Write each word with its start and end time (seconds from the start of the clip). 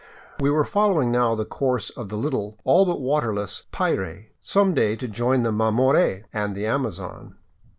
We 0.39 0.49
were 0.49 0.63
following 0.65 1.11
now 1.11 1.35
the 1.35 1.45
course 1.45 1.91
of 1.91 2.09
the 2.09 2.17
little, 2.17 2.57
all 2.63 2.87
but 2.87 2.97
w^aterless, 2.97 3.65
PIray, 3.71 4.29
some 4.39 4.73
day 4.73 4.95
to 4.95 5.07
join 5.07 5.43
the 5.43 5.51
Mamore 5.51 6.23
and 6.33 6.55
the 6.55 6.65
Amazon. 6.65 7.35